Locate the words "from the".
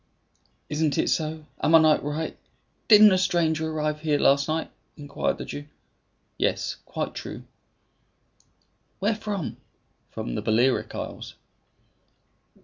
10.09-10.41